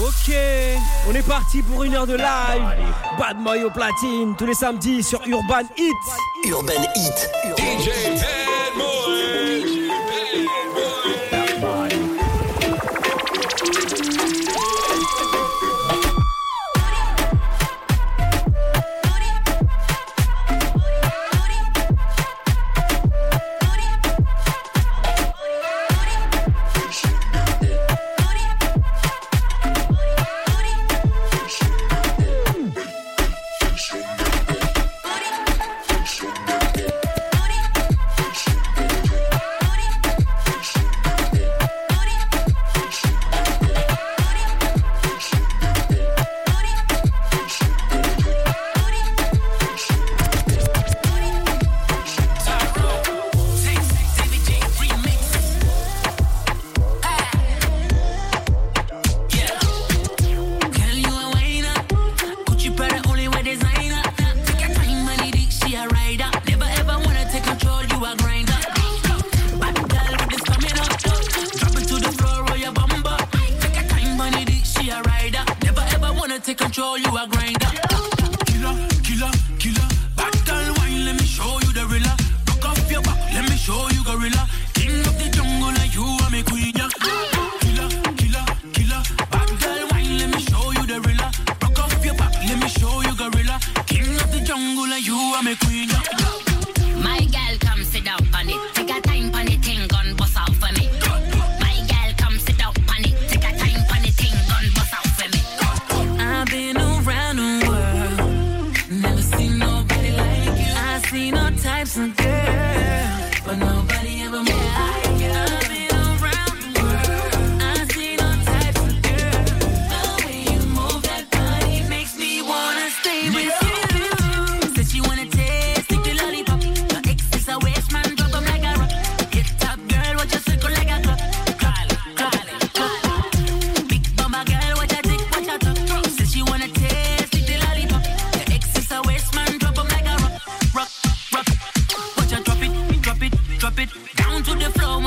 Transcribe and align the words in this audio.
Ok, 0.00 0.32
on 1.08 1.14
est 1.14 1.26
parti 1.26 1.60
pour 1.60 1.82
une 1.82 1.94
heure 1.96 2.06
de 2.06 2.14
live. 2.14 2.84
Bad 3.18 3.40
Mayo 3.40 3.68
Platine 3.68 4.36
tous 4.36 4.46
les 4.46 4.54
samedis 4.54 5.02
sur 5.02 5.20
Urban 5.26 5.66
Hit. 5.76 6.48
Urban 6.48 6.82
Hit. 6.94 7.30
DJ 7.56 7.88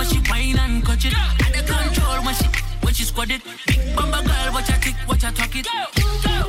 when 0.01 0.09
she 0.09 0.19
whine 0.31 0.57
and 0.57 0.83
catch 0.83 1.05
it. 1.05 1.13
Out 1.15 1.59
of 1.59 1.65
control 1.67 2.25
when 2.25 2.33
she 2.33 2.47
when 2.81 2.93
she 2.93 3.03
squat 3.03 3.29
it. 3.29 3.41
Big 3.67 3.95
bumper 3.95 4.23
girl, 4.25 4.53
watch 4.53 4.69
her 4.69 4.79
tick, 4.81 4.95
watch 5.07 5.21
her 5.21 5.31
talk 5.31 5.55
it. 5.55 5.67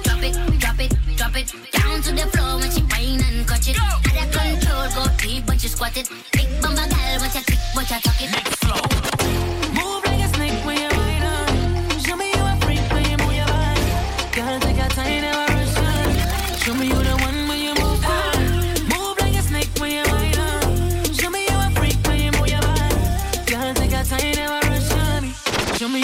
Drop 0.04 0.22
it, 0.22 0.34
drop 0.58 0.80
it, 0.80 0.92
drop 1.16 1.36
it 1.36 1.52
down 1.70 2.00
to 2.00 2.12
the 2.12 2.26
floor 2.32 2.58
when 2.58 2.70
she 2.70 2.80
whine 2.80 3.20
and 3.20 3.46
catch 3.46 3.68
it. 3.68 3.78
Out 3.78 4.06
of 4.06 4.32
control, 4.32 5.04
go 5.04 5.10
deep 5.18 5.46
when 5.46 5.58
she 5.58 5.68
squat 5.68 5.96
it. 5.98 6.08
Big 6.32 6.48
bumper 6.62 6.88
girl, 6.88 7.18
watch 7.20 7.34
her 7.34 7.44
tick, 7.44 7.58
watch 7.76 7.90
her 7.90 8.00
talk 8.00 8.22
it. 8.22 8.41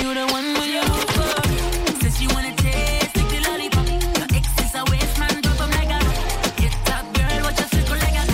you 0.02 0.14
the 0.14 0.26
one 0.32 0.48
we 0.60 0.80
look 0.80 1.10
for. 1.16 1.42
Says 2.00 2.20
you 2.22 2.28
wanna 2.34 2.54
taste 2.56 3.16
like 3.16 3.28
the 3.30 3.40
lollipop. 3.46 3.86
Your 4.18 4.28
ex 4.38 4.46
is 4.62 4.74
a 4.74 4.82
waste 4.90 5.18
man, 5.18 5.40
drop 5.42 5.58
him 5.58 5.70
like 5.78 5.92
a 5.96 6.00
Get 6.60 6.74
that 6.86 7.04
girl, 7.16 7.42
watch 7.44 7.60
her 7.60 7.68
circle 7.72 7.98
like 8.04 8.18
a 8.18 8.24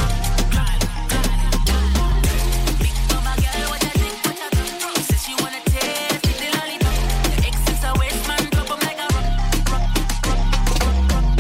Big 2.80 2.97
mama 3.10 3.34
girl, 3.44 3.66
what 3.70 3.82
you 3.82 3.92
think, 4.00 4.16
what 4.25 4.36
you 4.42 4.50
think? 4.56 4.72
Says 5.08 5.25
you 5.28 5.36
wanna 5.42 5.60
taste 5.75 6.25
like 6.26 6.38
the 6.42 6.48
lollipop. 6.56 6.97
Your 7.32 7.41
ex 7.48 7.56
is 7.72 7.82
a 7.84 7.92
waste 8.00 8.25
man, 8.28 8.42
drop 8.52 8.70
him 8.72 8.81
like 8.88 9.00
a 9.00 9.08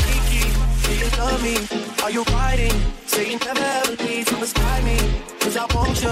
Kiki, 0.02 0.42
do 0.84 0.92
you 1.00 1.10
love 1.18 1.40
me? 1.42 1.54
Are 2.02 2.10
you 2.10 2.24
fighting? 2.24 2.76
Never 3.44 3.60
ever 3.60 4.02
need 4.04 4.26
to 4.26 4.34
I 5.56 5.66
want 5.74 6.02
you, 6.02 6.10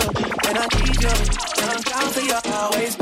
and 0.48 0.58
I 0.58 0.66
need 0.78 1.02
you, 1.02 1.14
and 1.62 1.70
I'm 1.70 1.82
down 1.82 2.08
for 2.12 2.52
always. 2.52 3.01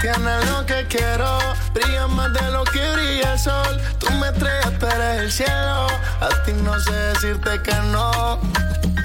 tienes 0.00 0.50
lo 0.50 0.64
que 0.66 0.86
quiero, 0.88 1.38
brilla 1.74 2.06
más 2.08 2.32
de 2.32 2.50
lo 2.50 2.64
que 2.64 2.90
brilla 2.92 3.32
el 3.32 3.38
sol. 3.38 3.80
Tú 3.98 4.10
me 4.12 4.30
tú 4.32 4.86
eres 4.86 5.20
el 5.20 5.32
cielo. 5.32 5.86
A 6.20 6.28
ti 6.44 6.52
no 6.52 6.78
sé 6.80 6.92
decirte 6.92 7.62
que 7.62 7.74
no. 7.92 8.40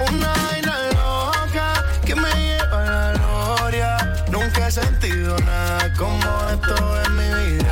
Una 0.08 0.32
vaina 0.48 0.76
loca 0.94 1.84
que 2.04 2.14
me 2.14 2.30
lleva 2.34 2.78
a 2.82 2.90
la 2.90 3.12
gloria. 3.12 4.14
Nunca 4.30 4.68
he 4.68 4.72
sentido 4.72 5.36
nada 5.40 5.92
como 5.94 6.18
esto 6.50 7.02
en 7.04 7.16
mi 7.16 7.56
vida. 7.56 7.65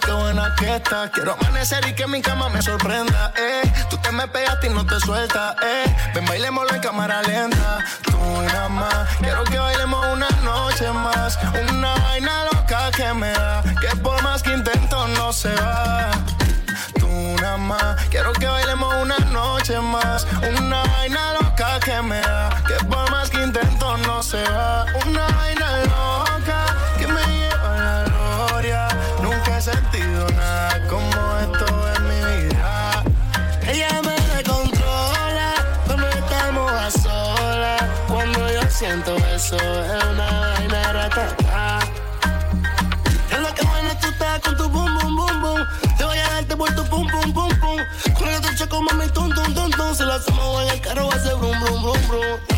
Qué 0.00 0.12
buena 0.12 0.54
que 0.58 0.76
estás. 0.76 1.10
Quiero 1.10 1.34
amanecer 1.34 1.86
y 1.86 1.94
que 1.94 2.06
mi 2.06 2.20
cama 2.22 2.48
me 2.48 2.62
sorprenda. 2.62 3.32
Eh. 3.36 3.72
Tú 3.90 3.96
te 3.98 4.10
me 4.12 4.26
pegaste 4.28 4.66
y 4.68 4.70
no 4.70 4.84
te 4.86 4.98
sueltas. 5.00 5.56
Eh. 5.62 5.96
Ven, 6.14 6.24
bailémoslo 6.26 6.74
en 6.74 6.80
cámara 6.80 7.22
lenta. 7.22 7.84
Tú 8.02 8.18
nada 8.46 8.68
más. 8.68 9.08
Quiero 9.20 9.44
que 9.44 9.58
bailemos 9.58 10.06
una 10.06 10.28
noche 10.42 10.90
más. 10.92 11.38
Una 11.70 11.94
vaina 11.94 12.44
loca 12.52 12.90
que 12.96 13.12
me 13.14 13.30
da. 13.32 13.62
Que 13.80 13.96
por 13.96 14.22
más 14.22 14.42
que 14.42 14.52
intento 14.52 15.08
no 15.08 15.32
se 15.32 15.54
va 15.54 16.10
tú 16.98 17.42
nada 17.42 17.56
más. 17.56 18.04
Quiero 18.10 18.32
que 18.32 18.46
bailemos 18.46 18.94
una 19.02 19.18
noche 19.32 19.78
más. 19.80 20.26
Una 20.58 20.82
vaina 20.82 21.34
loca 21.40 21.80
que 21.80 22.02
me 22.02 22.20
da. 22.20 22.50
Que 22.66 22.84
por 22.86 23.10
más 23.10 23.30
que 23.30 23.42
intento 23.42 23.96
no 23.98 24.22
se 24.22 24.42
va. 24.44 24.86
Una 25.06 25.26
vaina 25.28 25.84
loca 25.84 26.33
yo 39.06 39.16
siento 39.16 39.26
eso, 39.34 39.56
es 39.56 40.04
una 40.04 40.40
vaina 40.40 40.92
ratata. 40.92 41.78
Es 43.30 43.40
lo 43.40 43.54
que 43.54 43.62
bueno 43.66 43.90
tú 44.00 44.08
estás 44.08 44.40
con 44.40 44.56
tu 44.56 44.68
boom, 44.68 44.98
boom, 44.98 45.16
boom, 45.16 45.42
boom. 45.42 45.66
Te 45.96 46.04
voy 46.04 46.18
a 46.18 46.28
darte 46.30 46.56
por 46.56 46.74
tu 46.74 46.84
pum, 46.84 47.06
pum, 47.08 47.32
pum, 47.32 47.48
pum. 47.60 48.14
Con 48.16 48.28
el 48.28 48.36
otro 48.36 48.50
choco, 48.56 48.82
mami, 48.82 49.06
tum, 49.08 49.30
tum, 49.34 49.54
tum, 49.54 49.70
tum. 49.70 49.94
Si 49.94 50.02
lo 50.04 50.12
hacemos 50.12 50.62
en 50.62 50.68
el 50.70 50.80
carro, 50.80 51.08
va 51.08 51.14
a 51.14 51.18
ser 51.18 51.34
brum, 51.36 51.58
brum, 51.60 51.82
brum, 51.82 52.08
brum. 52.08 52.53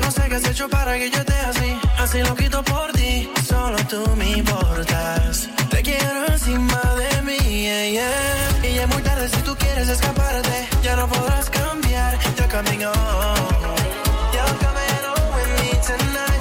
No 0.00 0.10
sé 0.10 0.22
qué 0.28 0.34
has 0.36 0.44
hecho 0.44 0.68
para 0.68 0.98
que 0.98 1.10
yo 1.10 1.18
esté 1.18 1.38
así. 1.40 1.78
Así 1.98 2.18
lo 2.22 2.34
quito 2.34 2.62
por 2.62 2.92
ti. 2.92 3.30
Solo 3.46 3.76
tú 3.88 4.02
me 4.16 4.30
importas. 4.38 5.48
Te 5.70 5.82
quiero 5.82 6.26
encima 6.26 6.80
de 7.00 7.22
mí. 7.22 7.38
yeah. 7.38 8.50
Y 8.62 8.74
ya 8.74 8.82
es 8.82 8.88
muy 8.88 9.02
tarde 9.02 9.28
si 9.28 9.40
tú 9.42 9.56
quieres 9.56 9.88
escaparte. 9.88 10.68
Ya 10.82 10.96
no 10.96 11.06
podrás 11.08 11.50
cambiar. 11.50 12.18
Yo 12.36 12.48
camino. 12.48 12.92
Yo 14.34 14.44
camino 14.64 15.10
with 15.34 15.50
me 15.58 15.70
tonight. 15.86 16.39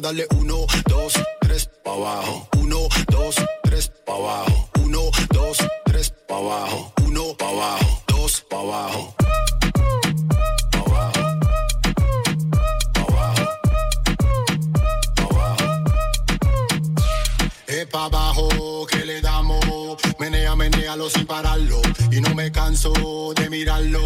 Darle 0.00 0.26
uno, 0.38 0.66
dos, 0.88 1.14
tres 1.40 1.68
pa' 1.84 1.92
abajo, 1.92 2.48
uno, 2.58 2.88
dos, 3.10 3.36
tres 3.62 3.90
pa' 4.06 4.14
abajo, 4.14 4.70
uno, 4.84 5.10
dos, 5.32 5.58
tres 5.84 6.12
pa' 6.28 6.36
abajo, 6.36 6.92
uno 7.04 7.34
pa' 7.36 7.48
abajo, 7.48 8.02
dos 8.06 8.44
pa' 8.48 8.60
abajo. 8.60 9.14
pa' 17.90 18.04
abajo. 18.04 18.67
Menea, 20.56 20.78
menealo 20.78 21.10
sin 21.10 21.26
pararlo. 21.26 21.80
Y 22.10 22.20
no 22.20 22.34
me 22.34 22.50
canso 22.52 22.92
de 23.34 23.50
mirarlo. 23.50 24.02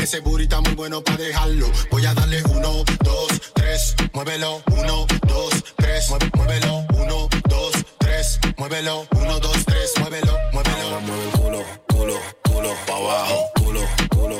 Ese 0.00 0.20
burrito 0.20 0.60
muy 0.62 0.74
bueno 0.74 1.02
para 1.02 1.18
dejarlo. 1.18 1.70
Voy 1.90 2.04
a 2.06 2.14
darle 2.14 2.42
uno, 2.50 2.84
dos, 3.02 3.28
tres, 3.54 3.94
muévelo. 4.12 4.62
Uno, 4.72 5.06
dos, 5.26 5.52
tres, 5.76 6.10
muévelo. 6.34 6.84
Uno, 6.94 7.28
dos, 7.48 7.72
tres, 7.98 8.38
muévelo. 8.56 9.06
Uno, 9.12 9.40
dos, 9.40 9.64
tres, 9.64 9.92
muévelo, 10.00 10.32
muévelo. 10.52 10.82
Ahora 10.82 11.00
mueve 11.00 11.24
el 11.24 11.30
culo, 11.30 11.64
culo, 11.88 12.14
culo 12.42 12.74
pa' 12.86 12.96
abajo. 12.96 13.50
Culo, 13.56 13.80
culo 14.10 14.35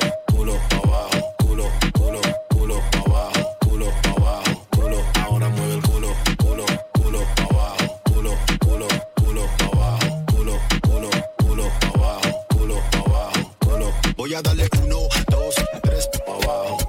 voy 14.27 14.35
a 14.35 14.41
darle 14.41 14.67
uno, 14.83 15.07
dos, 15.29 15.55
tres, 15.81 16.09
pa' 16.25 16.33
abajo. 16.33 16.86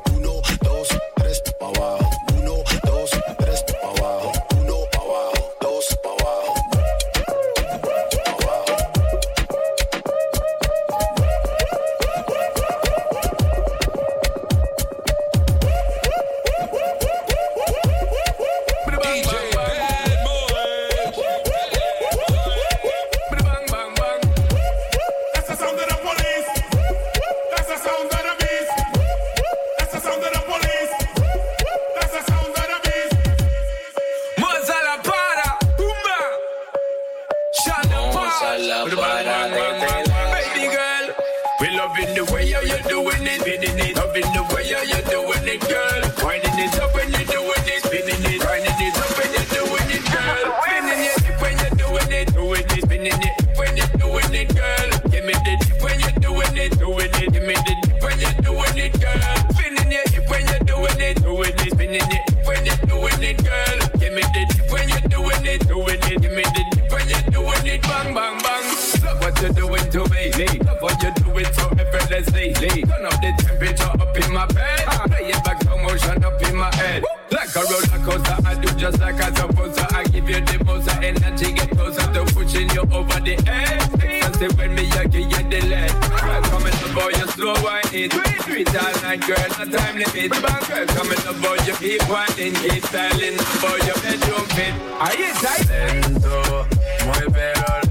fi 85.18 85.28
get 85.28 85.50
the 85.50 85.60
lead. 85.66 85.90
Come 86.50 86.66
and 86.66 86.76
love 86.82 86.94
how 86.94 87.08
you 87.08 87.26
slow 87.32 87.54
whining. 87.64 88.10
Sweet 88.44 88.66
Do 88.66 88.78
all 88.78 89.02
night, 89.02 89.20
girl, 89.26 89.48
no 89.58 89.64
time 89.76 89.96
limit. 89.98 90.30
Bang, 90.30 90.62
girl, 90.68 90.86
come 90.86 91.10
and 91.10 91.24
love 91.26 91.40
how 91.42 91.54
you 91.66 91.74
keep 91.82 92.02
whining, 92.08 92.54
keep 92.54 92.84
styling, 92.84 93.36
love 93.36 93.62
how 93.62 93.76
your 93.86 93.98
bedroom 94.02 94.46
fit. 94.54 94.74
you 95.18 95.26
está. 95.26 95.52
Lento, 95.68 96.66
muy 97.04 97.26
pero 97.32 97.87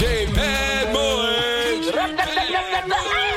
DJ 0.00 0.32
Bad 0.34 0.94
Boy. 0.94 1.20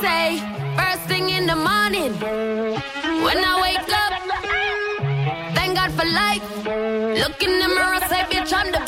say 0.00 0.38
first 0.76 1.02
thing 1.08 1.30
in 1.30 1.46
the 1.46 1.56
morning 1.56 2.12
when 3.24 3.38
I 3.38 3.54
wake 3.62 3.90
up. 4.04 4.12
Thank 5.54 5.76
God 5.76 5.90
for 5.92 6.04
life. 6.04 6.44
Look 7.22 7.42
in 7.42 7.58
the 7.60 7.68
mirror, 7.68 8.00
say, 8.08 8.22
bitch, 8.30 8.52
I'm 8.52 8.70
the 8.72 8.85